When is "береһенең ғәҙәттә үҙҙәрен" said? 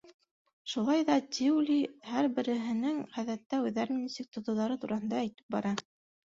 2.41-4.03